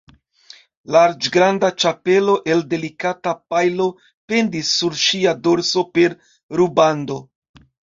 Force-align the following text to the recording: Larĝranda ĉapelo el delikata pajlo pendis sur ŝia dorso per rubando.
Larĝranda 0.95 1.69
ĉapelo 1.83 2.39
el 2.55 2.65
delikata 2.73 3.35
pajlo 3.55 3.89
pendis 4.33 4.75
sur 4.81 5.01
ŝia 5.07 5.39
dorso 5.47 5.89
per 5.97 6.21
rubando. 6.61 7.25